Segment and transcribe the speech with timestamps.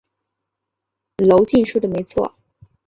[1.23, 2.33] 娄敬说的没错。